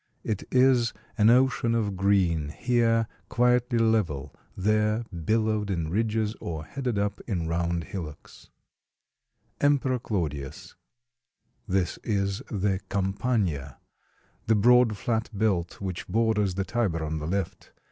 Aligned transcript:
It 0.23 0.41
is 0.49 0.93
an 1.15 1.29
ocean 1.29 1.75
of 1.75 1.95
green, 1.95 2.49
here 2.49 3.07
quietly 3.29 3.77
level, 3.77 4.33
there 4.57 5.03
billowed 5.13 5.69
in 5.69 5.91
ridges 5.91 6.33
or 6.39 6.65
headed 6.65 6.97
up 6.97 7.21
in 7.27 7.47
round 7.47 7.83
hillocks. 7.83 8.49
[Illustration: 9.61 9.73
EMPEROR 9.75 9.99
CLAUDIUS] 9.99 10.75
This 11.67 11.99
is 12.03 12.41
the 12.49 12.79
Campagna, 12.89 13.77
the 14.47 14.55
broad 14.55 14.97
flat 14.97 15.29
belt 15.31 15.79
which 15.79 16.07
borders 16.07 16.55
the 16.55 16.65
Tiber 16.65 17.03
on 17.03 17.19
the 17.19 17.27
left. 17.27 17.71